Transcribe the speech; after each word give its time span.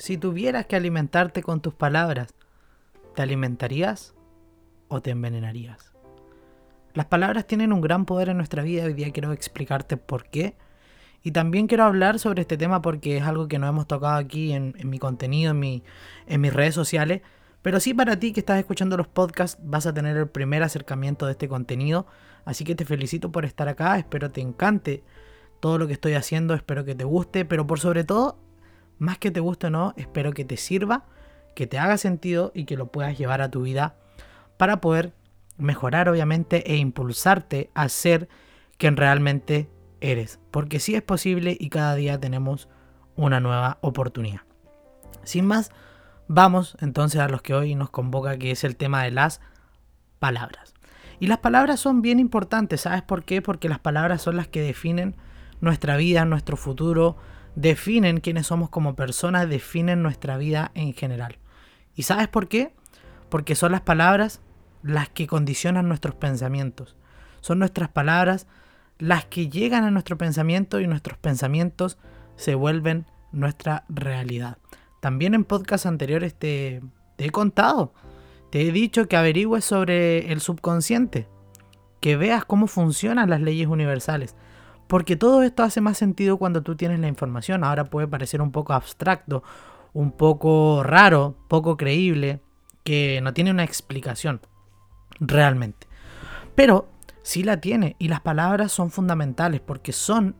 si 0.00 0.16
tuvieras 0.16 0.64
que 0.64 0.76
alimentarte 0.76 1.42
con 1.42 1.60
tus 1.60 1.74
palabras, 1.74 2.32
¿te 3.14 3.20
alimentarías 3.20 4.14
o 4.88 5.02
te 5.02 5.10
envenenarías? 5.10 5.92
Las 6.94 7.04
palabras 7.04 7.46
tienen 7.46 7.70
un 7.70 7.82
gran 7.82 8.06
poder 8.06 8.30
en 8.30 8.38
nuestra 8.38 8.62
vida. 8.62 8.86
Hoy 8.86 8.94
día 8.94 9.12
quiero 9.12 9.30
explicarte 9.32 9.98
por 9.98 10.24
qué. 10.30 10.56
Y 11.22 11.32
también 11.32 11.66
quiero 11.66 11.84
hablar 11.84 12.18
sobre 12.18 12.40
este 12.40 12.56
tema 12.56 12.80
porque 12.80 13.18
es 13.18 13.24
algo 13.24 13.46
que 13.46 13.58
no 13.58 13.68
hemos 13.68 13.86
tocado 13.86 14.16
aquí 14.16 14.52
en, 14.52 14.74
mi 14.84 14.98
contenido, 14.98 15.52
en, 15.52 15.82
en 16.26 16.40
mis 16.40 16.54
redes 16.54 16.74
sociales. 16.74 17.20
Pero 17.60 17.78
sí 17.78 17.92
para 17.92 18.18
ti 18.18 18.32
que 18.32 18.40
estás 18.40 18.58
escuchando 18.58 18.96
los 18.96 19.06
podcasts 19.06 19.60
vas 19.62 19.84
a 19.84 19.92
tener 19.92 20.16
el 20.16 20.28
primer 20.28 20.62
acercamiento 20.62 21.26
de 21.26 21.32
este 21.32 21.46
contenido. 21.46 22.06
Así 22.46 22.64
que 22.64 22.74
te 22.74 22.86
felicito 22.86 23.30
por 23.30 23.44
estar 23.44 23.68
acá. 23.68 23.98
Espero 23.98 24.30
te 24.30 24.40
encante 24.40 25.04
todo 25.60 25.76
lo 25.76 25.86
que 25.86 25.92
estoy 25.92 26.14
haciendo. 26.14 26.54
Espero 26.54 26.86
que 26.86 26.94
te 26.94 27.04
guste. 27.04 27.44
Pero 27.44 27.66
por 27.66 27.80
sobre 27.80 28.04
todo, 28.04 28.38
más 29.00 29.18
que 29.18 29.30
te 29.30 29.40
guste 29.40 29.66
o 29.66 29.70
no, 29.70 29.94
espero 29.96 30.32
que 30.32 30.44
te 30.44 30.56
sirva, 30.56 31.06
que 31.54 31.66
te 31.66 31.78
haga 31.78 31.98
sentido 31.98 32.52
y 32.54 32.66
que 32.66 32.76
lo 32.76 32.92
puedas 32.92 33.18
llevar 33.18 33.40
a 33.40 33.50
tu 33.50 33.62
vida 33.62 33.96
para 34.56 34.80
poder 34.80 35.14
mejorar 35.56 36.08
obviamente 36.08 36.70
e 36.70 36.76
impulsarte 36.76 37.70
a 37.74 37.88
ser 37.88 38.28
quien 38.76 38.96
realmente 38.96 39.70
eres. 40.00 40.38
Porque 40.50 40.80
sí 40.80 40.94
es 40.94 41.02
posible 41.02 41.56
y 41.58 41.70
cada 41.70 41.94
día 41.94 42.20
tenemos 42.20 42.68
una 43.16 43.40
nueva 43.40 43.78
oportunidad. 43.80 44.42
Sin 45.24 45.46
más, 45.46 45.70
vamos 46.28 46.76
entonces 46.80 47.20
a 47.20 47.28
los 47.28 47.40
que 47.40 47.54
hoy 47.54 47.74
nos 47.74 47.88
convoca, 47.88 48.38
que 48.38 48.50
es 48.50 48.64
el 48.64 48.76
tema 48.76 49.02
de 49.02 49.10
las 49.12 49.40
palabras. 50.18 50.74
Y 51.20 51.26
las 51.26 51.38
palabras 51.38 51.80
son 51.80 52.02
bien 52.02 52.18
importantes, 52.18 52.82
¿sabes 52.82 53.02
por 53.02 53.24
qué? 53.24 53.40
Porque 53.40 53.68
las 53.68 53.78
palabras 53.78 54.20
son 54.20 54.36
las 54.36 54.48
que 54.48 54.60
definen 54.60 55.16
nuestra 55.60 55.96
vida, 55.96 56.24
nuestro 56.26 56.56
futuro, 56.58 57.16
definen 57.54 58.20
quiénes 58.20 58.46
somos 58.46 58.70
como 58.70 58.94
personas, 58.94 59.48
definen 59.48 60.02
nuestra 60.02 60.36
vida 60.36 60.70
en 60.74 60.92
general. 60.94 61.38
¿Y 61.94 62.04
sabes 62.04 62.28
por 62.28 62.48
qué? 62.48 62.72
Porque 63.28 63.54
son 63.54 63.72
las 63.72 63.82
palabras 63.82 64.40
las 64.82 65.08
que 65.08 65.26
condicionan 65.26 65.88
nuestros 65.88 66.14
pensamientos. 66.14 66.96
Son 67.40 67.58
nuestras 67.58 67.88
palabras 67.88 68.46
las 68.98 69.24
que 69.24 69.48
llegan 69.48 69.84
a 69.84 69.90
nuestro 69.90 70.18
pensamiento 70.18 70.80
y 70.80 70.86
nuestros 70.86 71.18
pensamientos 71.18 71.98
se 72.36 72.54
vuelven 72.54 73.06
nuestra 73.32 73.84
realidad. 73.88 74.58
También 75.00 75.34
en 75.34 75.44
podcasts 75.44 75.86
anteriores 75.86 76.34
te, 76.34 76.82
he 77.18 77.30
contado, 77.30 77.94
te 78.50 78.62
he 78.62 78.72
dicho 78.72 79.08
que 79.08 79.16
averigües 79.16 79.64
sobre 79.64 80.32
el 80.32 80.40
subconsciente, 80.40 81.28
que 82.00 82.16
veas 82.16 82.44
cómo 82.44 82.66
funcionan 82.66 83.30
las 83.30 83.40
leyes 83.40 83.68
universales. 83.68 84.34
Porque 84.90 85.14
todo 85.14 85.44
esto 85.44 85.62
hace 85.62 85.80
más 85.80 85.98
sentido 85.98 86.36
cuando 86.36 86.62
tú 86.62 86.74
tienes 86.74 86.98
la 86.98 87.06
información. 87.06 87.62
Ahora 87.62 87.84
puede 87.84 88.08
parecer 88.08 88.42
un 88.42 88.50
poco 88.50 88.72
abstracto, 88.72 89.44
un 89.92 90.10
poco 90.10 90.82
raro, 90.82 91.36
poco 91.46 91.76
creíble, 91.76 92.40
que 92.82 93.20
no 93.22 93.32
tiene 93.32 93.52
una 93.52 93.62
explicación 93.62 94.40
realmente. 95.20 95.86
Pero 96.56 96.88
sí 97.22 97.44
la 97.44 97.60
tiene 97.60 97.94
y 98.00 98.08
las 98.08 98.20
palabras 98.20 98.72
son 98.72 98.90
fundamentales 98.90 99.60
porque 99.60 99.92
son 99.92 100.34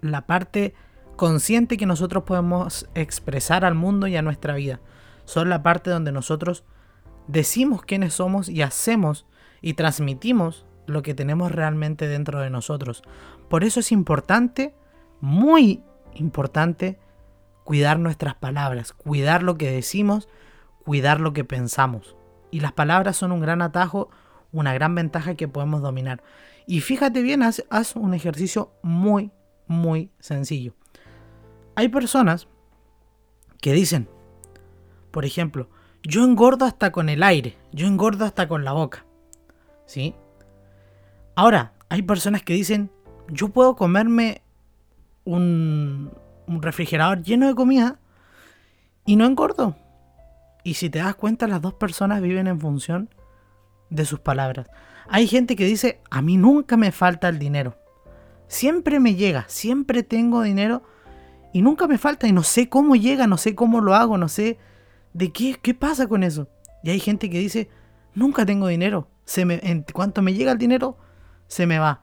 la 0.00 0.26
parte 0.26 0.72
consciente 1.16 1.76
que 1.76 1.84
nosotros 1.84 2.24
podemos 2.24 2.88
expresar 2.94 3.62
al 3.62 3.74
mundo 3.74 4.06
y 4.06 4.16
a 4.16 4.22
nuestra 4.22 4.54
vida. 4.54 4.80
Son 5.26 5.50
la 5.50 5.62
parte 5.62 5.90
donde 5.90 6.12
nosotros 6.12 6.64
decimos 7.26 7.82
quiénes 7.82 8.14
somos 8.14 8.48
y 8.48 8.62
hacemos 8.62 9.26
y 9.60 9.74
transmitimos 9.74 10.64
lo 10.86 11.02
que 11.02 11.14
tenemos 11.14 11.52
realmente 11.52 12.08
dentro 12.08 12.40
de 12.40 12.50
nosotros. 12.50 13.02
Por 13.48 13.64
eso 13.64 13.80
es 13.80 13.92
importante, 13.92 14.74
muy 15.20 15.82
importante, 16.14 16.98
cuidar 17.64 17.98
nuestras 17.98 18.34
palabras, 18.34 18.92
cuidar 18.92 19.42
lo 19.42 19.56
que 19.56 19.70
decimos, 19.70 20.28
cuidar 20.84 21.20
lo 21.20 21.32
que 21.32 21.44
pensamos. 21.44 22.16
Y 22.50 22.60
las 22.60 22.72
palabras 22.72 23.16
son 23.16 23.32
un 23.32 23.40
gran 23.40 23.62
atajo, 23.62 24.10
una 24.52 24.74
gran 24.74 24.94
ventaja 24.94 25.34
que 25.34 25.48
podemos 25.48 25.82
dominar. 25.82 26.22
Y 26.66 26.80
fíjate 26.80 27.22
bien, 27.22 27.42
haz, 27.42 27.96
un 27.96 28.14
ejercicio 28.14 28.72
muy, 28.82 29.30
muy 29.66 30.10
sencillo. 30.20 30.74
Hay 31.74 31.88
personas 31.88 32.48
que 33.60 33.72
dicen, 33.72 34.08
por 35.10 35.24
ejemplo, 35.24 35.68
yo 36.02 36.24
engordo 36.24 36.64
hasta 36.64 36.92
con 36.92 37.08
el 37.08 37.22
aire, 37.22 37.56
yo 37.72 37.86
engordo 37.86 38.24
hasta 38.24 38.48
con 38.48 38.64
la 38.64 38.72
boca. 38.72 39.06
¿Sí? 39.86 40.14
Ahora, 41.34 41.72
hay 41.88 42.02
personas 42.02 42.42
que 42.42 42.52
dicen, 42.52 42.90
yo 43.28 43.48
puedo 43.48 43.74
comerme 43.74 44.42
un, 45.24 46.10
refrigerador 46.46 47.22
lleno 47.22 47.46
de 47.46 47.54
comida 47.54 47.98
y 49.06 49.16
no 49.16 49.24
engordo. 49.24 49.76
Y 50.64 50.74
si 50.74 50.90
te 50.90 50.98
das 50.98 51.14
cuenta, 51.14 51.48
las 51.48 51.62
dos 51.62 51.74
personas 51.74 52.20
viven 52.20 52.46
en 52.46 52.60
función 52.60 53.08
de 53.90 54.04
sus 54.04 54.20
palabras. 54.20 54.68
Hay 55.08 55.26
gente 55.26 55.56
que 55.56 55.64
dice, 55.64 56.00
a 56.10 56.22
mí 56.22 56.36
nunca 56.36 56.76
me 56.76 56.92
falta 56.92 57.28
el 57.28 57.38
dinero. 57.38 57.76
Siempre 58.46 59.00
me 59.00 59.14
llega, 59.14 59.46
siempre 59.48 60.02
tengo 60.02 60.42
dinero 60.42 60.82
y 61.52 61.62
nunca 61.62 61.86
me 61.86 61.98
falta 61.98 62.28
y 62.28 62.32
no 62.32 62.42
sé 62.42 62.68
cómo 62.68 62.96
llega, 62.96 63.26
no 63.26 63.38
sé 63.38 63.54
cómo 63.54 63.80
lo 63.80 63.94
hago, 63.94 64.18
no 64.18 64.28
sé 64.28 64.58
de 65.14 65.32
qué, 65.32 65.56
qué 65.60 65.74
pasa 65.74 66.06
con 66.06 66.22
eso. 66.22 66.48
Y 66.82 66.90
hay 66.90 67.00
gente 67.00 67.30
que 67.30 67.38
dice, 67.38 67.68
nunca 68.14 68.44
tengo 68.44 68.66
dinero. 68.66 69.08
Se 69.24 69.44
me, 69.44 69.60
en 69.62 69.84
cuanto 69.92 70.20
me 70.20 70.34
llega 70.34 70.52
el 70.52 70.58
dinero, 70.58 70.98
se 71.52 71.66
me 71.66 71.78
va. 71.78 72.00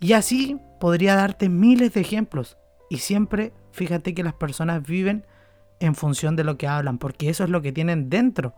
Y 0.00 0.14
así 0.14 0.58
podría 0.80 1.16
darte 1.16 1.50
miles 1.50 1.92
de 1.92 2.00
ejemplos. 2.00 2.56
Y 2.88 2.98
siempre 2.98 3.52
fíjate 3.72 4.14
que 4.14 4.22
las 4.22 4.32
personas 4.32 4.82
viven 4.82 5.26
en 5.80 5.94
función 5.94 6.34
de 6.34 6.44
lo 6.44 6.56
que 6.56 6.66
hablan, 6.66 6.96
porque 6.96 7.28
eso 7.28 7.44
es 7.44 7.50
lo 7.50 7.60
que 7.60 7.72
tienen 7.72 8.08
dentro 8.08 8.54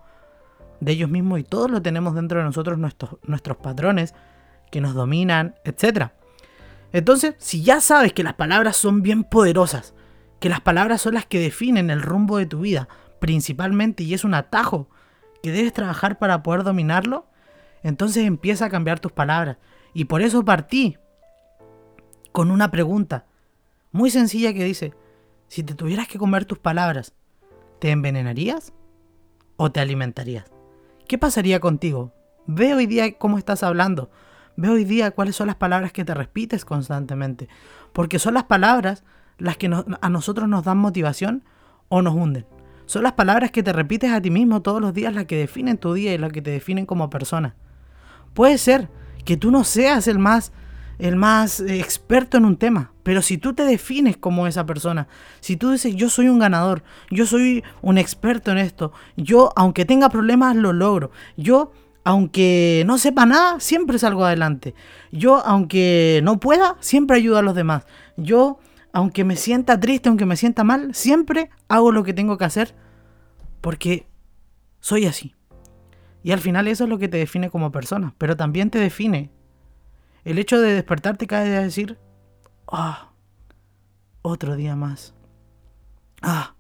de 0.79 0.93
ellos 0.93 1.11
mismos 1.11 1.41
y 1.41 1.43
todos 1.43 1.71
lo 1.71 1.83
tenemos 1.83 2.15
dentro 2.15 2.39
de 2.39 2.45
nosotros, 2.45 2.79
nuestros, 2.79 3.17
nuestros 3.25 3.57
patrones 3.57 4.15
que 4.71 4.81
nos 4.81 4.95
dominan, 4.95 5.57
etc. 5.65 6.11
Entonces, 6.93 7.35
si 7.39 7.65
ya 7.65 7.81
sabes 7.81 8.13
que 8.13 8.23
las 8.23 8.35
palabras 8.35 8.77
son 8.77 9.03
bien 9.03 9.25
poderosas, 9.25 9.93
que 10.39 10.49
las 10.49 10.61
palabras 10.61 11.01
son 11.01 11.15
las 11.15 11.27
que 11.27 11.41
definen 11.41 11.91
el 11.91 12.03
rumbo 12.03 12.37
de 12.39 12.47
tu 12.47 12.61
vida, 12.61 12.89
principalmente, 13.19 14.05
y 14.05 14.15
es 14.15 14.23
un 14.23 14.35
atajo 14.35 14.89
que 15.43 15.51
debes 15.51 15.73
trabajar 15.73 16.19
para 16.19 16.45
poder 16.45 16.63
dominarlo, 16.63 17.27
entonces 17.83 18.25
empieza 18.25 18.67
a 18.67 18.71
cambiar 18.71 19.01
tus 19.01 19.11
palabras. 19.11 19.57
Y 19.97 20.05
por 20.05 20.21
eso 20.21 20.45
partí 20.45 20.99
con 22.31 22.51
una 22.51 22.71
pregunta 22.71 23.25
muy 23.93 24.11
sencilla 24.11 24.53
que 24.53 24.63
dice, 24.63 24.93
si 25.49 25.63
te 25.63 25.75
tuvieras 25.75 26.07
que 26.07 26.19
comer 26.19 26.45
tus 26.45 26.59
palabras, 26.59 27.15
¿te 27.79 27.93
envenenarías 27.93 28.75
o 29.57 29.73
te 29.73 29.81
alimentarías? 29.81 30.45
¿Qué 31.09 31.17
pasaría 31.17 31.61
contigo? 31.61 32.13
Ve 32.47 32.75
hoy 32.75 32.85
día 32.85 33.17
cómo 33.17 33.39
estás 33.39 33.63
hablando. 33.63 34.11
Ve 34.57 34.69
hoy 34.69 34.85
día 34.85 35.13
cuáles 35.13 35.35
son 35.35 35.47
las 35.47 35.57
palabras 35.57 35.93
que 35.93 36.05
te 36.05 36.13
repites 36.13 36.67
constantemente. 36.67 37.49
Porque 37.95 38.19
son 38.19 38.35
las 38.35 38.45
palabras 38.45 39.03
las 39.39 39.57
que 39.57 39.71
a 40.03 40.11
nosotros 40.11 40.47
nos 40.47 40.65
dan 40.65 40.77
motivación 40.77 41.43
o 41.89 42.03
nos 42.03 42.15
hunden. 42.15 42.45
Son 42.85 43.03
las 43.03 43.15
palabras 43.15 43.51
que 43.51 43.63
te 43.63 43.73
repites 43.73 44.13
a 44.13 44.21
ti 44.21 44.29
mismo 44.29 44.61
todos 44.61 44.83
los 44.83 44.93
días 44.93 45.15
las 45.15 45.25
que 45.25 45.39
definen 45.39 45.79
tu 45.79 45.95
día 45.95 46.13
y 46.13 46.19
las 46.19 46.33
que 46.33 46.43
te 46.43 46.51
definen 46.51 46.85
como 46.85 47.09
persona. 47.09 47.55
Puede 48.35 48.59
ser 48.59 48.91
que 49.27 49.37
tú 49.37 49.51
no 49.51 49.65
seas 49.65 50.09
el 50.09 50.19
más 50.19 50.53
el 50.99 51.17
más 51.17 51.61
experto 51.61 52.39
en 52.39 52.47
un 52.47 52.57
tema. 52.57 52.93
Pero 53.03 53.21
si 53.21 53.37
tú 53.39 53.53
te 53.53 53.65
defines 53.65 54.17
como 54.17 54.47
esa 54.47 54.65
persona, 54.65 55.09
si 55.41 55.57
tú 55.57 55.73
dices 55.73 55.95
yo 55.95 56.09
soy 56.09 56.29
un 56.29 56.39
ganador, 56.39 56.83
yo 57.11 57.27
soy 57.27 57.63
un 57.83 57.99
experto 57.99 58.51
en 58.51 58.59
esto, 58.59 58.93
yo 59.17 59.53
aunque 59.57 59.85
tenga 59.85 60.09
problemas 60.09 60.57
lo 60.57 60.73
logro, 60.73 61.11
yo 61.37 61.73
aunque 62.05 62.85
no 62.87 62.99
sepa 62.99 63.27
nada, 63.27 63.61
siempre 63.61 63.99
salgo 63.99 64.25
adelante, 64.25 64.75
yo 65.13 65.45
aunque 65.45 66.21
no 66.23 66.41
pueda, 66.41 66.77
siempre 66.81 67.17
ayudo 67.17 67.39
a 67.39 67.43
los 67.43 67.55
demás, 67.55 67.85
yo 68.17 68.59
aunque 68.93 69.25
me 69.25 69.37
sienta 69.37 69.79
triste, 69.79 70.09
aunque 70.09 70.25
me 70.25 70.37
sienta 70.37 70.65
mal, 70.65 70.95
siempre 70.95 71.51
hago 71.69 71.93
lo 71.93 72.05
que 72.05 72.15
tengo 72.15 72.39
que 72.39 72.47
hacer 72.47 72.75
porque 73.61 74.07
soy 74.81 75.05
así. 75.07 75.36
Y 76.27 76.33
al 76.33 76.41
final 76.41 76.67
eso 76.67 76.83
es 76.83 76.91
lo 76.91 76.99
que 76.99 77.07
te 77.07 77.19
define 77.19 77.51
como 77.51 77.71
persona, 77.71 78.13
pero 78.19 78.37
también 78.37 78.69
te 78.69 78.81
define 78.81 79.31
el 80.25 80.41
hecho 80.41 80.61
de 80.61 80.73
despertarte 80.73 81.29
cada 81.29 81.45
día 81.45 81.61
decir, 81.61 82.01
ah, 82.67 83.13
otro 84.23 84.57
día 84.57 84.75
más. 84.75 85.15
Ah, 86.23 86.57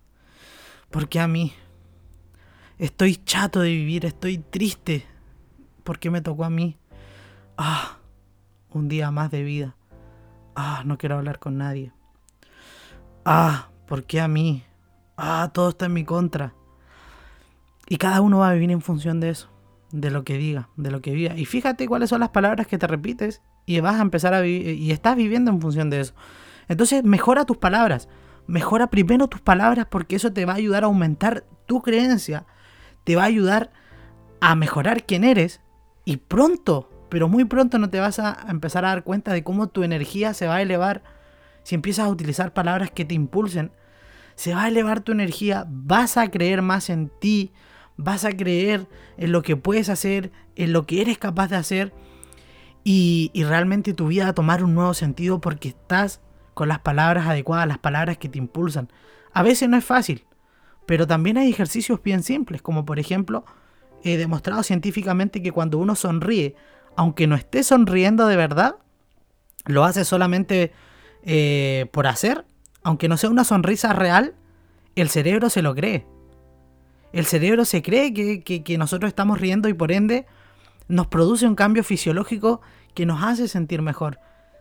porque 0.89 1.19
a 1.19 1.27
mí 1.27 1.53
estoy 2.79 3.17
chato 3.17 3.59
de 3.59 3.71
vivir, 3.71 4.07
estoy 4.07 4.39
triste. 4.39 5.05
¿Por 5.83 5.99
qué 5.99 6.13
me 6.13 6.21
tocó 6.21 6.45
a 6.45 6.51
mí? 6.51 6.79
Ah, 7.59 7.99
un 8.71 8.87
día 8.87 9.11
más 9.11 9.33
de 9.33 9.43
vida. 9.43 9.75
Ah, 10.55 10.85
no 10.87 10.97
quiero 10.97 11.17
hablar 11.17 11.41
con 11.41 11.59
nadie. 11.59 11.91
Ah, 13.25 13.71
¿por 13.89 14.05
qué 14.05 14.21
a 14.21 14.29
mí? 14.29 14.63
Ah, 15.17 15.51
todo 15.53 15.71
está 15.71 15.87
en 15.87 15.95
mi 15.95 16.05
contra. 16.05 16.55
Y 17.89 17.97
cada 17.97 18.21
uno 18.21 18.39
va 18.39 18.51
a 18.51 18.55
vivir 18.55 18.71
en 18.71 18.81
función 18.81 19.19
de 19.19 19.31
eso, 19.31 19.49
de 19.93 20.11
lo 20.11 20.25
que 20.25 20.39
diga, 20.39 20.69
de 20.77 20.91
lo 20.91 21.01
que 21.01 21.13
viva. 21.13 21.35
Y 21.37 21.45
fíjate 21.45 21.87
cuáles 21.87 22.11
son 22.11 22.21
las 22.21 22.31
palabras 22.31 22.67
que 22.67 22.79
te 22.79 22.87
repites 22.87 23.43
y 23.65 23.81
vas 23.81 23.97
a 23.97 24.03
empezar 24.03 24.35
a 24.35 24.41
vivir 24.41 24.75
y 24.75 24.91
estás 24.91 25.17
viviendo 25.17 25.51
en 25.51 25.61
función 25.61 25.91
de 25.91 26.01
eso. 26.01 26.15
Entonces 26.69 27.05
mejora 27.05 27.45
tus 27.45 27.57
palabras, 27.57 28.09
Mejora 28.47 28.89
primero 28.89 29.27
tus 29.27 29.41
palabras 29.41 29.87
porque 29.91 30.17
eso 30.17 30.33
te 30.33 30.45
va 30.45 30.53
a 30.53 30.57
ayudar 30.57 30.85
a 30.85 30.87
aumentar 30.87 31.45
tu 31.67 31.83
creencia, 31.83 32.47
te 33.03 33.17
va 33.17 33.23
a 33.23 33.27
ayudar 33.27 33.73
a 34.41 34.55
mejorar 34.55 35.05
quién 35.05 35.25
eres 35.25 35.61
y 36.05 36.19
pronto, 36.19 36.89
pero 37.09 37.29
muy 37.29 37.45
pronto 37.45 37.79
no 37.79 37.91
te 37.91 37.99
vas 37.99 38.21
a 38.21 38.47
empezar 38.49 38.85
a 38.85 38.89
dar 38.89 39.03
cuenta 39.03 39.33
de 39.33 39.43
cómo 39.43 39.69
tu 39.69 39.83
energía 39.83 40.33
se 40.33 40.47
va 40.47 40.57
a 40.57 40.63
elevar 40.63 41.03
si 41.65 41.75
empiezas 41.75 42.07
a 42.07 42.09
utilizar 42.09 42.55
palabras 42.55 42.93
que 42.93 43.05
te 43.05 43.15
impulsen. 43.15 43.73
Se 44.37 44.55
va 44.55 44.65
a 44.65 44.69
elevar 44.69 45.01
tu 45.01 45.11
energía, 45.11 45.67
vas 45.69 46.17
a 46.17 46.31
creer 46.31 46.63
más 46.63 46.89
en 46.89 47.11
ti, 47.19 47.53
vas 47.97 48.25
a 48.25 48.33
creer 48.33 48.87
en 49.17 49.33
lo 49.33 49.43
que 49.43 49.57
puedes 49.57 49.89
hacer, 49.89 50.33
en 50.55 50.73
lo 50.73 50.87
que 50.87 51.01
eres 51.01 51.19
capaz 51.19 51.49
de 51.49 51.57
hacer 51.57 51.93
y, 52.89 53.33
realmente 53.35 53.95
tu 53.95 54.07
vida 54.07 54.25
va 54.25 54.31
a 54.31 54.35
tomar 54.35 54.63
un 54.63 54.75
nuevo 54.77 54.95
sentido 54.95 55.41
porque 55.41 55.71
estás 55.71 56.21
con 56.55 56.69
las 56.69 56.79
palabras 56.79 57.27
adecuadas, 57.27 57.67
las 57.67 57.79
palabras 57.79 58.17
que 58.17 58.29
te 58.29 58.39
impulsan. 58.39 58.89
A 59.33 59.43
veces 59.43 59.69
no 59.69 59.77
es 59.77 59.85
fácil, 59.85 60.25
pero 60.87 61.07
también 61.07 61.37
hay 61.37 61.51
ejercicios 61.51 62.01
bien 62.01 62.23
simples, 62.23 62.63
como 62.63 62.85
por 62.85 63.01
ejemplo, 63.01 63.45
he 64.05 64.17
demostrado 64.17 64.63
científicamente 64.63 65.43
que 65.43 65.51
cuando 65.51 65.79
uno 65.79 65.97
sonríe, 65.97 66.55
aunque 66.97 67.27
no 67.27 67.35
esté 67.35 67.65
sonriendo 67.65 68.29
de 68.29 68.37
verdad, 68.37 68.77
lo 69.65 69.85
hace 69.85 70.05
solamente 70.05 70.73
eh, 71.25 71.87
por 71.91 72.07
hacer, 72.07 72.45
aunque 72.85 73.09
no 73.09 73.17
sea 73.17 73.31
una 73.31 73.43
sonrisa 73.43 73.93
real, 73.95 74.37
el 74.95 75.09
cerebro 75.09 75.51
se 75.51 75.61
lo 75.61 75.75
cree. 75.75 76.07
El 77.17 77.25
cerebro 77.25 77.65
se 77.65 77.81
cree 77.81 78.13
que, 78.13 78.63
que 78.63 78.77
nosotros 78.77 79.09
estamos 79.09 79.41
riendo 79.41 79.71
y 79.71 79.73
por 79.73 79.91
ende 79.91 80.27
nos 80.87 81.07
produce 81.07 81.47
un 81.47 81.55
cambio 81.55 81.83
fisiológico 81.83 82.61
que 82.93 83.07
nos 83.07 83.23
hace 83.23 83.49
sentir 83.49 83.81
mejor. 83.81 84.21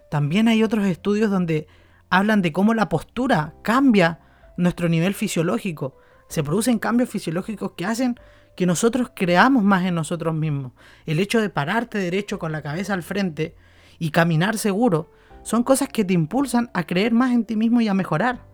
También 0.10 0.48
hay 0.48 0.64
otros 0.64 0.86
estudios 0.86 1.30
donde 1.30 1.68
hablan 2.10 2.42
de 2.42 2.54
cómo 2.54 2.74
la 2.74 2.88
postura 2.88 3.56
cambia 3.62 4.22
nuestro 4.56 4.88
nivel 4.88 5.14
fisiológico. 5.14 5.98
Se 6.30 6.46
producen 6.46 6.80
cambios 6.80 7.10
fisiológicos 7.10 7.74
que 7.74 7.86
hacen 7.86 8.18
que 8.56 8.66
nosotros 8.66 9.12
creamos 9.14 9.62
más 9.62 9.84
en 9.84 9.96
nosotros 9.96 10.34
mismos. 10.34 10.72
El 11.06 11.20
hecho 11.20 11.42
de 11.42 11.50
pararte 11.50 11.98
derecho 11.98 12.40
con 12.40 12.54
la 12.54 12.62
cabeza 12.62 12.94
al 12.94 13.04
frente 13.04 13.58
y 14.00 14.12
caminar 14.12 14.58
seguro 14.58 15.12
son 15.44 15.64
cosas 15.64 15.90
que 15.90 16.06
te 16.06 16.14
impulsan 16.14 16.72
a 16.74 16.84
creer 16.84 17.12
más 17.12 17.34
en 17.34 17.44
ti 17.44 17.58
mismo 17.58 17.82
y 17.82 17.90
a 17.90 17.94
mejorar. 17.94 18.46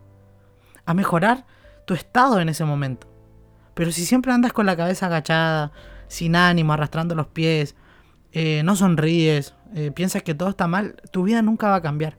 A 0.88 0.96
mejorar 0.96 1.46
tu 1.86 1.94
estado 1.94 2.40
en 2.40 2.50
ese 2.50 2.66
momento. 2.66 3.11
Pero 3.82 3.92
si 3.92 4.06
siempre 4.06 4.32
andas 4.32 4.54
con 4.54 4.68
la 4.68 4.78
cabeza 4.78 5.08
agachada, 5.08 5.72
sin 6.08 6.36
ánimo, 6.36 6.72
arrastrando 6.72 7.16
los 7.16 7.26
pies, 7.26 7.76
eh, 8.32 8.62
no 8.64 8.76
sonríes, 8.76 9.56
eh, 9.74 9.90
piensas 9.90 10.22
que 10.22 10.36
todo 10.36 10.50
está 10.50 10.68
mal, 10.68 10.98
tu 11.10 11.24
vida 11.24 11.42
nunca 11.42 11.68
va 11.68 11.78
a 11.78 11.82
cambiar. 11.82 12.16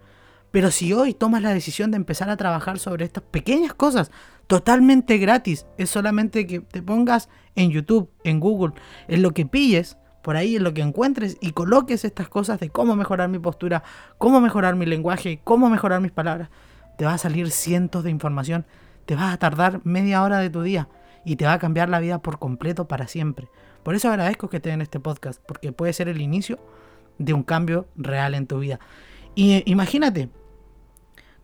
Pero 0.50 0.72
si 0.72 0.92
hoy 0.92 1.14
tomas 1.14 1.40
la 1.40 1.54
decisión 1.54 1.92
de 1.92 1.98
empezar 1.98 2.30
a 2.30 2.36
trabajar 2.36 2.80
sobre 2.80 3.04
estas 3.04 3.22
pequeñas 3.22 3.74
cosas, 3.74 4.10
totalmente 4.48 5.18
gratis, 5.18 5.64
es 5.78 5.88
solamente 5.88 6.48
que 6.48 6.58
te 6.58 6.82
pongas 6.82 7.28
en 7.54 7.70
YouTube, 7.70 8.10
en 8.24 8.40
Google, 8.40 8.74
en 9.06 9.22
lo 9.22 9.30
que 9.30 9.46
pilles, 9.46 9.98
por 10.24 10.34
ahí 10.34 10.56
en 10.56 10.64
lo 10.64 10.74
que 10.74 10.82
encuentres 10.82 11.36
y 11.40 11.52
coloques 11.52 12.04
estas 12.04 12.28
cosas 12.28 12.58
de 12.58 12.70
cómo 12.70 12.96
mejorar 12.96 13.28
mi 13.28 13.38
postura, 13.38 13.84
cómo 14.18 14.40
mejorar 14.40 14.74
mi 14.74 14.84
lenguaje, 14.84 15.40
cómo 15.44 15.70
mejorar 15.70 16.00
mis 16.00 16.10
palabras. 16.10 16.48
Te 16.98 17.04
va 17.04 17.14
a 17.14 17.18
salir 17.18 17.52
cientos 17.52 18.02
de 18.02 18.10
información, 18.10 18.66
te 19.06 19.14
vas 19.14 19.32
a 19.32 19.36
tardar 19.36 19.80
media 19.84 20.24
hora 20.24 20.40
de 20.40 20.50
tu 20.50 20.62
día 20.62 20.88
y 21.24 21.36
te 21.36 21.44
va 21.44 21.54
a 21.54 21.58
cambiar 21.58 21.88
la 21.88 22.00
vida 22.00 22.20
por 22.20 22.38
completo 22.38 22.88
para 22.88 23.06
siempre. 23.06 23.48
Por 23.82 23.94
eso 23.94 24.08
agradezco 24.08 24.48
que 24.48 24.56
estés 24.56 24.74
en 24.74 24.82
este 24.82 25.00
podcast, 25.00 25.40
porque 25.46 25.72
puede 25.72 25.92
ser 25.92 26.08
el 26.08 26.20
inicio 26.20 26.58
de 27.18 27.32
un 27.32 27.42
cambio 27.42 27.86
real 27.96 28.34
en 28.34 28.46
tu 28.46 28.58
vida. 28.58 28.80
Y 29.34 29.62
imagínate, 29.70 30.28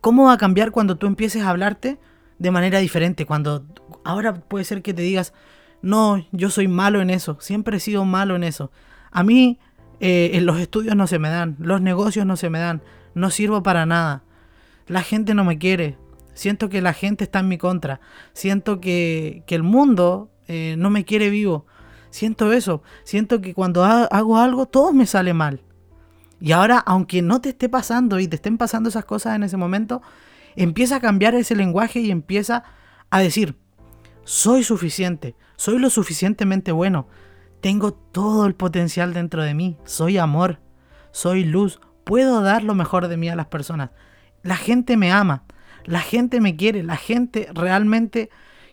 ¿Cómo 0.01 0.25
va 0.25 0.33
a 0.33 0.37
cambiar 0.37 0.71
cuando 0.71 0.97
tú 0.97 1.07
empieces 1.07 1.43
a 1.43 1.49
hablarte 1.49 1.99
de 2.37 2.51
manera 2.51 2.79
diferente? 2.79 3.25
Cuando 3.25 3.65
ahora 4.03 4.33
puede 4.33 4.63
ser 4.63 4.81
que 4.81 4.93
te 4.93 5.01
digas, 5.01 5.33
no, 5.81 6.25
yo 6.31 6.49
soy 6.49 6.67
malo 6.67 7.01
en 7.01 7.09
eso, 7.09 7.37
siempre 7.41 7.77
he 7.77 7.79
sido 7.79 8.05
malo 8.05 8.35
en 8.35 8.43
eso. 8.43 8.71
A 9.11 9.23
mí 9.23 9.59
eh, 9.99 10.31
en 10.33 10.45
los 10.45 10.59
estudios 10.59 10.95
no 10.95 11.05
se 11.07 11.19
me 11.19 11.29
dan, 11.29 11.57
los 11.59 11.81
negocios 11.81 12.25
no 12.25 12.37
se 12.37 12.49
me 12.49 12.59
dan, 12.59 12.81
no 13.13 13.29
sirvo 13.29 13.61
para 13.61 13.85
nada. 13.85 14.23
La 14.87 15.03
gente 15.03 15.33
no 15.33 15.43
me 15.43 15.57
quiere, 15.57 15.97
siento 16.33 16.69
que 16.69 16.81
la 16.81 16.93
gente 16.93 17.23
está 17.23 17.39
en 17.39 17.47
mi 17.47 17.57
contra, 17.57 17.99
siento 18.33 18.79
que, 18.79 19.43
el 19.47 19.63
mundo 19.63 20.31
eh, 20.47 20.75
no 20.77 20.89
me 20.89 21.05
quiere 21.05 21.29
vivo. 21.29 21.65
Siento 22.11 22.51
eso, 22.53 22.81
siento 23.03 23.39
que 23.39 23.53
cuando 23.53 23.83
hago 23.83 24.37
algo 24.37 24.65
todo 24.65 24.93
me 24.93 25.05
sale 25.05 25.33
mal. 25.33 25.61
Y 26.41 26.53
ahora, 26.53 26.79
aunque 26.79 27.21
no 27.21 27.41
te 27.41 27.49
esté 27.49 27.69
pasando 27.69 28.19
y 28.19 28.27
te 28.27 28.37
estén 28.37 28.57
pasando 28.57 28.89
esas 28.89 29.05
cosas 29.05 29.35
en 29.35 29.43
ese 29.43 29.57
momento, 29.57 30.01
empieza 30.55 30.95
a 30.95 31.01
cambiar 31.01 31.35
ese 31.35 31.55
lenguaje 31.55 31.99
y 31.99 32.11
empieza 32.11 32.63
a 33.09 33.19
decir, 33.19 33.57
soy 34.23 34.63
suficiente, 34.63 35.35
soy 35.55 35.79
lo 35.79 35.89
suficientemente 35.89 36.71
bueno, 36.71 37.07
tengo 37.61 37.93
todo 37.93 38.45
el 38.45 38.55
potencial 38.55 39.13
dentro 39.13 39.43
de 39.43 39.53
mí, 39.53 39.77
soy 39.83 40.17
amor, 40.17 40.59
soy 41.11 41.43
luz, 41.43 41.81
puedo 42.05 42.41
dar 42.41 42.63
lo 42.63 42.73
mejor 42.73 43.07
de 43.07 43.17
mí 43.17 43.29
a 43.29 43.35
las 43.35 43.47
personas. 43.47 43.91
La 44.41 44.55
gente 44.55 44.95
me 44.95 45.11
ama, 45.11 45.43
la 45.89 46.01
gente 46.01 46.39
me 46.39 46.55
quiere, 46.55 46.83
la 46.83 46.97
gente 46.97 47.49
realmente 47.51 48.29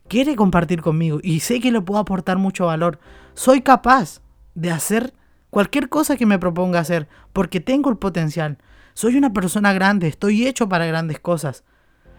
quiere 0.06 0.36
compartir 0.36 0.82
conmigo 0.82 1.18
y 1.22 1.40
sé 1.40 1.60
que 1.60 1.72
le 1.72 1.80
puedo 1.80 1.98
aportar 1.98 2.36
mucho 2.36 2.66
valor. 2.66 2.98
Soy 3.32 3.62
capaz 3.62 4.20
de 4.54 4.70
hacer 4.70 5.14
cualquier 5.48 5.88
cosa 5.88 6.16
que 6.18 6.26
me 6.26 6.38
proponga 6.38 6.78
hacer, 6.78 7.08
porque 7.32 7.60
tengo 7.60 7.88
el 7.88 7.96
potencial. 7.96 8.58
Soy 8.92 9.16
una 9.16 9.32
persona 9.32 9.72
grande, 9.72 10.08
estoy 10.08 10.46
hecho 10.46 10.68
para 10.68 10.84
grandes 10.84 11.18
cosas. 11.18 11.64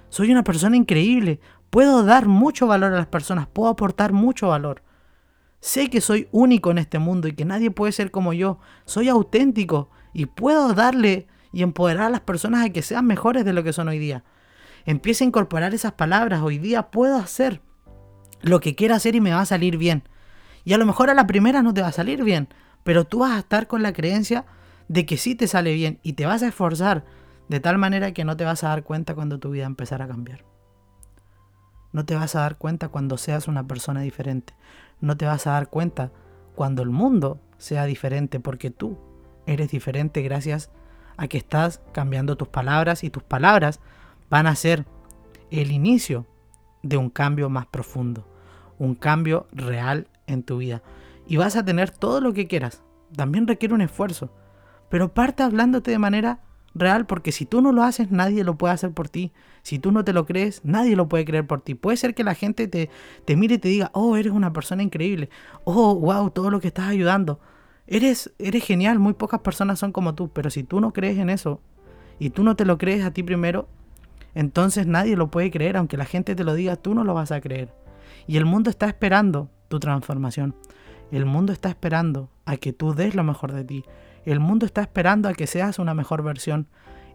Soy 0.10 0.32
una 0.32 0.44
persona 0.44 0.76
increíble, 0.76 1.42
puedo 1.70 2.04
dar 2.04 2.28
mucho 2.28 2.66
valor 2.66 2.92
a 2.92 2.98
las 2.98 3.08
personas, 3.08 3.46
puedo 3.46 3.70
aportar 3.70 4.14
mucho 4.14 4.48
valor. 4.48 4.82
Sé 5.60 5.92
que 5.92 6.02
soy 6.02 6.28
único 6.32 6.72
en 6.72 6.80
este 6.80 6.98
mundo 6.98 7.28
y 7.28 7.34
que 7.34 7.46
nadie 7.46 7.70
puede 7.70 7.92
ser 7.92 8.10
como 8.10 8.34
yo. 8.34 8.58
Soy 8.86 9.10
auténtico 9.10 9.92
y 10.12 10.26
puedo 10.26 10.74
darle 10.74 11.28
y 11.54 11.62
empoderar 11.62 12.08
a 12.08 12.10
las 12.10 12.22
personas 12.22 12.66
a 12.66 12.70
que 12.72 12.82
sean 12.82 13.06
mejores 13.06 13.46
de 13.46 13.54
lo 13.54 13.64
que 13.64 13.74
son 13.74 13.90
hoy 13.90 14.00
día. 14.00 14.24
Empieza 14.88 15.26
a 15.26 15.28
incorporar 15.28 15.74
esas 15.74 15.92
palabras. 15.92 16.42
Hoy 16.42 16.60
día 16.60 16.90
puedo 16.92 17.18
hacer 17.18 17.60
lo 18.40 18.62
que 18.62 18.74
quiera 18.74 18.96
hacer 18.96 19.16
y 19.16 19.22
me 19.22 19.34
va 19.34 19.42
a 19.42 19.46
salir 19.46 19.78
bien. 19.78 20.04
Y 20.64 20.72
a 20.72 20.78
lo 20.78 20.86
mejor 20.86 21.10
a 21.10 21.14
la 21.14 21.28
primera 21.28 21.62
no 21.62 21.74
te 21.74 21.82
va 21.82 21.90
a 21.90 21.92
salir 21.92 22.24
bien, 22.24 22.48
pero 22.86 23.04
tú 23.04 23.20
vas 23.20 23.34
a 23.34 23.40
estar 23.40 23.68
con 23.68 23.84
la 23.84 23.92
creencia 23.92 24.46
de 24.88 25.06
que 25.06 25.18
sí 25.18 25.36
te 25.36 25.50
sale 25.50 25.74
bien 25.74 26.00
y 26.04 26.14
te 26.14 26.26
vas 26.26 26.42
a 26.42 26.48
esforzar 26.48 27.04
de 27.50 27.60
tal 27.60 27.78
manera 27.78 28.14
que 28.14 28.24
no 28.24 28.38
te 28.38 28.46
vas 28.46 28.64
a 28.64 28.70
dar 28.70 28.84
cuenta 28.84 29.14
cuando 29.14 29.40
tu 29.40 29.52
vida 29.52 29.66
empezara 29.66 30.06
a 30.06 30.08
cambiar. 30.08 30.46
No 31.92 32.06
te 32.06 32.16
vas 32.16 32.38
a 32.38 32.40
dar 32.40 32.58
cuenta 32.58 32.88
cuando 32.88 33.18
seas 33.18 33.50
una 33.50 33.68
persona 33.68 34.00
diferente. 34.00 34.54
No 35.02 35.18
te 35.18 35.26
vas 35.26 35.48
a 35.48 35.52
dar 35.52 35.70
cuenta 35.70 36.14
cuando 36.56 36.82
el 36.82 36.92
mundo 36.92 37.42
sea 37.58 37.84
diferente 37.84 38.40
porque 38.40 38.72
tú 38.72 38.98
eres 39.48 39.70
diferente 39.70 40.22
gracias 40.22 40.72
a 41.18 41.28
que 41.28 41.38
estás 41.38 41.82
cambiando 41.92 42.38
tus 42.38 42.48
palabras 42.48 43.04
y 43.04 43.10
tus 43.10 43.24
palabras 43.24 43.82
van 44.30 44.48
a 44.48 44.56
ser 44.56 44.86
el 45.52 45.72
inicio 45.72 46.26
de 46.84 46.98
un 46.98 47.10
cambio 47.10 47.50
más 47.50 47.66
profundo, 47.68 48.28
un 48.78 48.96
cambio 48.96 49.48
real 49.52 50.08
en 50.28 50.44
tu 50.44 50.58
vida 50.58 50.82
y 51.28 51.38
vas 51.38 51.56
a 51.56 51.66
tener 51.66 51.92
todo 51.92 52.22
lo 52.22 52.34
que 52.34 52.48
quieras. 52.48 52.84
También 53.16 53.48
requiere 53.48 53.74
un 53.74 53.82
esfuerzo. 53.82 54.32
Pero 54.90 55.14
parte 55.14 55.44
hablándote 55.44 55.92
de 55.92 56.00
manera 56.00 56.40
real 56.74 57.06
porque 57.06 57.32
si 57.32 57.46
tú 57.46 57.62
no 57.62 57.72
lo 57.72 57.84
haces, 57.84 58.12
nadie 58.12 58.44
lo 58.44 58.58
puede 58.58 58.74
hacer 58.74 58.92
por 58.92 59.10
ti. 59.10 59.34
Si 59.64 59.80
tú 59.80 59.92
no 59.92 60.06
te 60.06 60.14
lo 60.14 60.26
crees, 60.26 60.62
nadie 60.64 60.96
lo 60.96 61.10
puede 61.10 61.26
creer 61.26 61.46
por 61.46 61.62
ti. 61.62 61.76
Puede 61.76 61.98
ser 61.98 62.16
que 62.16 62.24
la 62.24 62.36
gente 62.36 62.68
te, 62.68 62.90
te 63.26 63.36
mire 63.36 63.56
y 63.56 63.58
te 63.58 63.68
diga, 63.68 63.92
oh, 63.94 64.16
eres 64.16 64.32
una 64.32 64.54
persona 64.54 64.84
increíble. 64.84 65.30
Oh, 65.66 65.96
wow, 65.96 66.30
todo 66.30 66.50
lo 66.50 66.62
que 66.62 66.70
estás 66.70 66.88
ayudando. 66.88 67.40
Eres, 67.86 68.34
eres 68.40 68.64
genial, 68.64 69.00
muy 69.00 69.14
pocas 69.14 69.42
personas 69.42 69.80
son 69.80 69.92
como 69.92 70.16
tú. 70.16 70.30
Pero 70.30 70.50
si 70.50 70.64
tú 70.64 70.80
no 70.80 70.94
crees 70.94 71.18
en 71.18 71.30
eso 71.30 71.60
y 72.20 72.30
tú 72.30 72.44
no 72.44 72.56
te 72.56 72.66
lo 72.66 72.78
crees 72.78 73.04
a 73.04 73.12
ti 73.12 73.24
primero, 73.24 73.68
entonces 74.38 74.86
nadie 74.86 75.16
lo 75.16 75.32
puede 75.32 75.50
creer. 75.50 75.78
Aunque 75.78 75.98
la 75.98 76.06
gente 76.06 76.36
te 76.36 76.44
lo 76.44 76.54
diga, 76.54 76.76
tú 76.76 76.94
no 76.94 77.04
lo 77.04 77.16
vas 77.16 77.32
a 77.32 77.42
creer. 77.42 77.74
Y 78.28 78.38
el 78.38 78.46
mundo 78.46 78.70
está 78.70 78.86
esperando 78.86 79.50
tu 79.68 79.80
transformación. 79.80 80.56
El 81.12 81.26
mundo 81.26 81.54
está 81.54 81.70
esperando 81.70 82.30
a 82.46 82.58
que 82.58 82.72
tú 82.72 82.94
des 82.94 83.16
lo 83.16 83.24
mejor 83.24 83.52
de 83.52 83.64
ti. 83.64 83.84
El 84.26 84.40
mundo 84.40 84.68
está 84.68 84.82
esperando 84.82 85.28
a 85.28 85.34
que 85.34 85.48
seas 85.48 85.80
una 85.80 85.96
mejor 85.96 86.22
versión. 86.22 86.68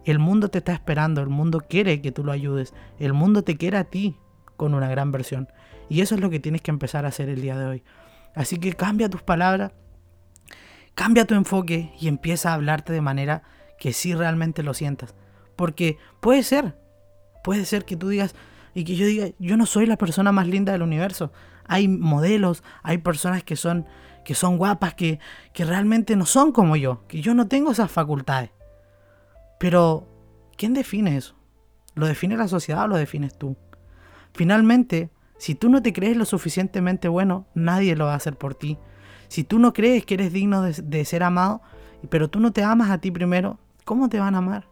El 0.03 0.19
mundo 0.19 0.49
te 0.49 0.57
está 0.57 0.73
esperando, 0.73 1.21
el 1.21 1.29
mundo 1.29 1.61
quiere 1.61 2.01
que 2.01 2.11
tú 2.11 2.25
lo 2.25 2.33
ayudes. 2.33 2.73
El 2.99 3.13
mundo 3.13 3.41
te 3.41 3.55
quiere 3.55 3.77
a 3.77 3.85
ti 3.85 4.17
con 4.57 4.73
una 4.73 4.89
gran 4.89 5.13
versión. 5.13 5.47
Y 5.87 6.01
eso 6.01 6.15
es 6.15 6.21
lo 6.21 6.29
que 6.29 6.41
tienes 6.41 6.61
que 6.61 6.71
empezar 6.71 7.05
a 7.05 7.07
hacer 7.07 7.29
el 7.29 7.41
día 7.41 7.57
de 7.57 7.65
hoy. 7.65 7.83
Así 8.35 8.57
que 8.57 8.73
cambia 8.73 9.09
tus 9.09 9.21
palabras, 9.21 9.71
cambia 10.93 11.23
tu 11.23 11.35
enfoque 11.35 11.93
y 12.01 12.09
empieza 12.09 12.49
a 12.49 12.55
hablarte 12.55 12.91
de 12.91 12.99
manera 12.99 13.43
que 13.79 13.93
sí 13.93 14.13
realmente 14.13 14.61
lo 14.61 14.73
sientas. 14.73 15.15
Porque 15.55 15.97
puede 16.19 16.43
ser, 16.43 16.82
puede 17.43 17.65
ser 17.65 17.85
que 17.85 17.95
tú 17.95 18.09
digas 18.09 18.35
y 18.73 18.83
que 18.83 18.95
yo 18.95 19.05
diga, 19.05 19.27
yo 19.39 19.57
no 19.57 19.65
soy 19.65 19.85
la 19.85 19.97
persona 19.97 20.31
más 20.31 20.47
linda 20.47 20.71
del 20.71 20.81
universo 20.81 21.31
hay 21.67 21.87
modelos, 21.87 22.63
hay 22.81 22.99
personas 22.99 23.43
que 23.43 23.55
son, 23.55 23.85
que 24.25 24.35
son 24.35 24.57
guapas, 24.57 24.93
que, 24.93 25.19
que 25.53 25.65
realmente 25.65 26.15
no 26.15 26.25
son 26.25 26.51
como 26.51 26.75
yo, 26.75 27.05
que 27.07 27.21
yo 27.21 27.33
no 27.33 27.47
tengo 27.47 27.71
esas 27.71 27.91
facultades. 27.91 28.51
Pero, 29.59 30.07
¿quién 30.57 30.73
define 30.73 31.17
eso? 31.17 31.35
¿Lo 31.95 32.07
define 32.07 32.37
la 32.37 32.47
sociedad 32.47 32.83
o 32.83 32.87
lo 32.87 32.97
defines 32.97 33.37
tú? 33.37 33.55
Finalmente, 34.33 35.09
si 35.37 35.55
tú 35.55 35.69
no 35.69 35.81
te 35.81 35.93
crees 35.93 36.17
lo 36.17 36.25
suficientemente 36.25 37.07
bueno, 37.07 37.47
nadie 37.53 37.95
lo 37.95 38.05
va 38.05 38.13
a 38.13 38.17
hacer 38.17 38.37
por 38.37 38.55
ti. 38.55 38.77
Si 39.27 39.43
tú 39.43 39.59
no 39.59 39.73
crees 39.73 40.05
que 40.05 40.15
eres 40.15 40.33
digno 40.33 40.61
de, 40.61 41.05
ser 41.05 41.23
amado, 41.23 41.61
pero 42.09 42.29
tú 42.29 42.39
no 42.39 42.51
te 42.51 42.63
amas 42.63 42.91
a 42.91 42.99
ti 42.99 43.11
primero, 43.11 43.57
¿cómo 43.85 44.09
te 44.09 44.19
van 44.19 44.35
a 44.35 44.39
amar? 44.39 44.67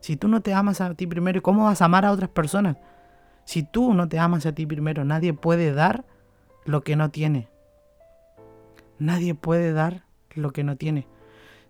Si 0.00 0.16
tú 0.16 0.28
no 0.28 0.40
te 0.40 0.54
amas 0.54 0.80
a 0.80 0.94
ti 0.94 1.06
primero, 1.06 1.42
¿cómo 1.42 1.64
vas 1.64 1.82
a 1.82 1.86
amar 1.86 2.04
a 2.04 2.12
otras 2.12 2.30
personas? 2.30 2.76
Si 3.44 3.62
tú 3.62 3.94
no 3.94 4.08
te 4.08 4.18
amas 4.18 4.46
a 4.46 4.52
ti 4.52 4.66
primero, 4.66 5.04
nadie 5.04 5.32
puede 5.32 5.72
dar 5.72 6.04
lo 6.64 6.82
que 6.82 6.96
no 6.96 7.10
tiene. 7.10 7.48
Nadie 8.98 9.34
puede 9.34 9.72
dar 9.72 10.04
lo 10.34 10.52
que 10.52 10.64
no 10.64 10.76
tiene. 10.76 11.06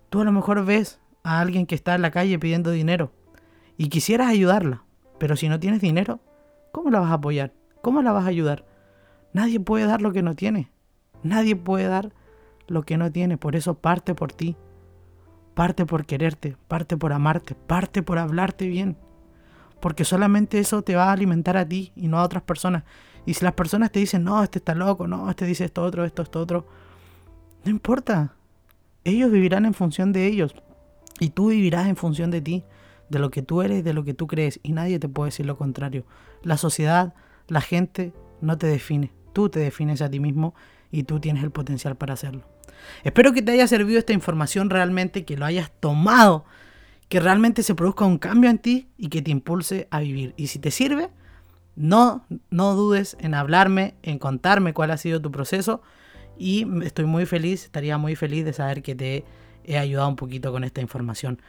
Tú 0.09 0.21
a 0.21 0.25
lo 0.25 0.31
mejor 0.31 0.65
ves 0.65 0.99
a 1.23 1.39
alguien 1.39 1.65
que 1.65 1.75
está 1.75 1.95
en 1.95 2.01
la 2.01 2.11
calle 2.11 2.39
pidiendo 2.39 2.71
dinero 2.71 3.11
y 3.77 3.89
quisieras 3.89 4.27
ayudarla, 4.27 4.83
pero 5.19 5.35
si 5.35 5.47
no 5.47 5.59
tienes 5.59 5.81
dinero, 5.81 6.19
¿cómo 6.71 6.89
la 6.89 6.99
vas 6.99 7.11
a 7.11 7.15
apoyar? 7.15 7.53
¿Cómo 7.81 8.01
la 8.01 8.11
vas 8.11 8.25
a 8.25 8.29
ayudar? 8.29 8.65
Nadie 9.33 9.59
puede 9.59 9.85
dar 9.85 10.01
lo 10.01 10.11
que 10.11 10.21
no 10.21 10.35
tiene. 10.35 10.71
Nadie 11.23 11.55
puede 11.55 11.87
dar 11.87 12.13
lo 12.67 12.83
que 12.83 12.97
no 12.97 13.11
tiene. 13.11 13.37
Por 13.37 13.55
eso 13.55 13.75
parte 13.75 14.15
por 14.15 14.33
ti. 14.33 14.57
Parte 15.59 15.85
por 15.85 16.05
quererte, 16.05 16.55
parte 16.69 16.95
por 16.95 17.11
amarte, 17.11 17.53
parte 17.53 18.01
por 18.01 18.17
hablarte 18.17 18.65
bien. 18.69 18.95
Porque 19.81 20.05
solamente 20.05 20.57
eso 20.57 20.83
te 20.83 20.95
va 20.95 21.09
a 21.09 21.11
alimentar 21.11 21.57
a 21.57 21.67
ti 21.67 21.91
y 21.97 22.07
no 22.07 22.17
a 22.17 22.23
otras 22.23 22.43
personas. 22.43 22.85
Y 23.25 23.33
si 23.33 23.43
las 23.43 23.55
personas 23.55 23.91
te 23.91 23.99
dicen, 23.99 24.23
no, 24.23 24.41
este 24.41 24.59
está 24.59 24.73
loco, 24.73 25.05
no, 25.05 25.29
este 25.29 25.45
dice 25.45 25.65
esto 25.65 25.83
otro, 25.83 26.05
esto, 26.05 26.21
esto 26.21 26.39
otro, 26.39 26.65
no 27.65 27.71
importa. 27.71 28.35
Ellos 29.03 29.33
vivirán 29.33 29.65
en 29.65 29.73
función 29.73 30.13
de 30.13 30.27
ellos. 30.27 30.55
Y 31.19 31.31
tú 31.31 31.49
vivirás 31.49 31.87
en 31.87 31.97
función 31.97 32.31
de 32.31 32.39
ti, 32.39 32.63
de 33.09 33.19
lo 33.19 33.29
que 33.29 33.41
tú 33.41 33.61
eres, 33.61 33.83
de 33.83 33.91
lo 33.91 34.05
que 34.05 34.13
tú 34.13 34.27
crees. 34.27 34.61
Y 34.63 34.71
nadie 34.71 34.97
te 34.97 35.09
puede 35.09 35.27
decir 35.27 35.45
lo 35.45 35.57
contrario. 35.57 36.05
La 36.41 36.55
sociedad, 36.55 37.13
la 37.49 37.59
gente 37.59 38.13
no 38.39 38.57
te 38.57 38.67
define. 38.67 39.11
Tú 39.33 39.49
te 39.49 39.59
defines 39.59 40.01
a 40.01 40.09
ti 40.09 40.21
mismo 40.21 40.53
y 40.91 41.03
tú 41.03 41.19
tienes 41.19 41.43
el 41.43 41.51
potencial 41.51 41.95
para 41.95 42.13
hacerlo. 42.13 42.43
Espero 43.03 43.33
que 43.33 43.41
te 43.41 43.51
haya 43.51 43.67
servido 43.67 43.99
esta 43.99 44.13
información 44.13 44.69
realmente, 44.69 45.25
que 45.25 45.37
lo 45.37 45.45
hayas 45.45 45.71
tomado, 45.79 46.45
que 47.07 47.19
realmente 47.19 47.63
se 47.63 47.75
produzca 47.75 48.05
un 48.05 48.17
cambio 48.17 48.49
en 48.49 48.59
ti 48.59 48.87
y 48.97 49.09
que 49.09 49.21
te 49.21 49.31
impulse 49.31 49.87
a 49.91 49.99
vivir. 49.99 50.33
Y 50.37 50.47
si 50.47 50.59
te 50.59 50.71
sirve, 50.71 51.09
no, 51.75 52.25
no 52.49 52.75
dudes 52.75 53.17
en 53.19 53.33
hablarme, 53.33 53.95
en 54.03 54.19
contarme 54.19 54.73
cuál 54.73 54.91
ha 54.91 54.97
sido 54.97 55.21
tu 55.21 55.31
proceso 55.31 55.81
y 56.37 56.65
estoy 56.83 57.05
muy 57.05 57.25
feliz, 57.25 57.65
estaría 57.65 57.97
muy 57.97 58.15
feliz 58.15 58.45
de 58.45 58.53
saber 58.53 58.81
que 58.81 58.95
te 58.95 59.25
he 59.65 59.77
ayudado 59.77 60.07
un 60.07 60.15
poquito 60.15 60.51
con 60.51 60.63
esta 60.63 60.81
información. 60.81 61.41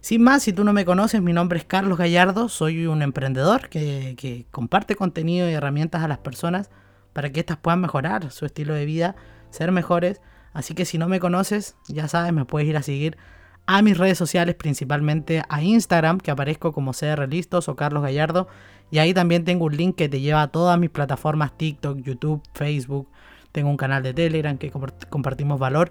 Sin 0.00 0.22
más, 0.22 0.44
si 0.44 0.52
tú 0.52 0.62
no 0.62 0.72
me 0.72 0.84
conoces, 0.84 1.20
mi 1.20 1.32
nombre 1.32 1.58
es 1.58 1.64
Carlos 1.64 1.98
Gallardo, 1.98 2.48
soy 2.48 2.86
un 2.86 3.02
emprendedor 3.02 3.68
que, 3.68 4.14
que 4.16 4.46
comparte 4.52 4.94
contenido 4.94 5.50
y 5.50 5.54
herramientas 5.54 6.04
a 6.04 6.08
las 6.08 6.18
personas 6.18 6.70
para 7.18 7.32
que 7.32 7.40
éstas 7.40 7.56
puedan 7.56 7.80
mejorar 7.80 8.30
su 8.30 8.46
estilo 8.46 8.74
de 8.74 8.84
vida, 8.84 9.16
ser 9.50 9.72
mejores. 9.72 10.20
Así 10.52 10.74
que 10.74 10.84
si 10.84 10.98
no 10.98 11.08
me 11.08 11.18
conoces, 11.18 11.74
ya 11.88 12.06
sabes, 12.06 12.32
me 12.32 12.44
puedes 12.44 12.68
ir 12.68 12.76
a 12.76 12.82
seguir 12.84 13.18
a 13.66 13.82
mis 13.82 13.98
redes 13.98 14.16
sociales, 14.16 14.54
principalmente 14.54 15.42
a 15.48 15.60
Instagram, 15.60 16.18
que 16.18 16.30
aparezco 16.30 16.70
como 16.70 16.92
CR 16.92 17.28
Listos 17.28 17.68
o 17.68 17.74
Carlos 17.74 18.04
Gallardo. 18.04 18.46
Y 18.92 18.98
ahí 18.98 19.14
también 19.14 19.44
tengo 19.44 19.64
un 19.64 19.76
link 19.76 19.96
que 19.96 20.08
te 20.08 20.20
lleva 20.20 20.42
a 20.42 20.46
todas 20.46 20.78
mis 20.78 20.90
plataformas 20.90 21.58
TikTok, 21.58 21.98
YouTube, 22.02 22.40
Facebook. 22.54 23.08
Tengo 23.50 23.68
un 23.68 23.76
canal 23.76 24.04
de 24.04 24.14
Telegram 24.14 24.56
que 24.56 24.70
compartimos 25.10 25.58
valor. 25.58 25.90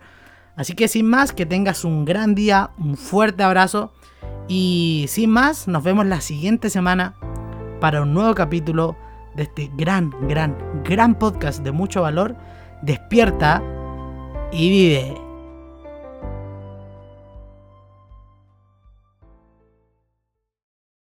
Así 0.55 0.75
que 0.75 0.87
sin 0.87 1.07
más, 1.07 1.33
que 1.33 1.45
tengas 1.45 1.83
un 1.83 2.05
gran 2.05 2.35
día, 2.35 2.71
un 2.77 2.95
fuerte 2.95 3.43
abrazo. 3.43 3.91
Y 4.47 5.07
sin 5.09 5.29
más, 5.29 5.67
nos 5.67 5.83
vemos 5.83 6.05
la 6.05 6.21
siguiente 6.21 6.69
semana 6.69 7.15
para 7.81 8.01
un 8.01 8.13
nuevo 8.13 8.33
capítulo 8.33 8.95
de 9.37 9.43
este 9.43 9.71
gran, 9.77 10.11
gran, 10.27 10.57
gran 10.83 11.17
podcast 11.17 11.63
de 11.63 11.71
mucho 11.71 12.01
valor, 12.01 12.35
despierta 12.81 13.61
y 14.51 14.69
vive. 14.69 15.26